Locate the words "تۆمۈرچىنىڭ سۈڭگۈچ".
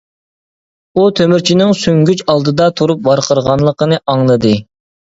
1.19-2.25